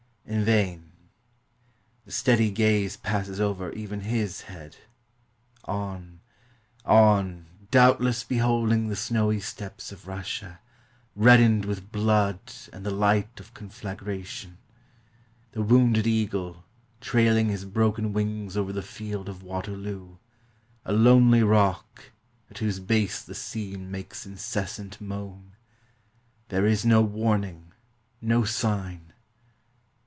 In 0.23 0.45
vain. 0.45 0.93
The 2.05 2.11
steady 2.13 2.51
gaze 2.51 2.95
passes 2.95 3.41
over 3.41 3.69
even 3.73 3.99
A/5 4.03 4.43
head; 4.43 4.77
on— 5.65 6.21
on— 6.85 7.47
doubtless 7.71 8.23
beholding 8.23 8.87
the 8.87 8.95
snowy 8.95 9.41
steppes 9.41 9.91
of 9.91 10.07
Russia, 10.07 10.61
reddened 11.17 11.65
with 11.65 11.91
blood 11.91 12.39
and 12.71 12.85
the 12.85 12.91
light 12.91 13.41
of 13.41 13.53
conflagration; 13.53 14.57
the 15.51 15.61
wounded 15.61 16.07
eagle, 16.07 16.63
trailing 17.01 17.49
his 17.49 17.65
broken 17.65 18.13
wings 18.13 18.55
over 18.55 18.71
the 18.71 18.81
field 18.81 19.27
of 19.27 19.43
Waterloo; 19.43 20.15
a 20.85 20.93
lonely 20.93 21.43
rock, 21.43 22.05
at 22.49 22.59
whose 22.59 22.79
base 22.79 23.21
the 23.21 23.35
sea 23.35 23.75
makes 23.75 24.25
inces 24.25 24.69
sant 24.69 25.01
moan! 25.01 25.57
There 26.47 26.65
is 26.65 26.85
no 26.85 27.01
warning, 27.01 27.73
no 28.21 28.45
sign! 28.45 29.07